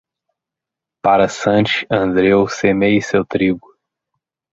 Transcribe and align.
Para 1.05 1.27
Sant 1.35 1.69
Andreu, 1.91 2.47
semeie 2.47 3.03
seu 3.03 3.23
trigo. 3.23 3.67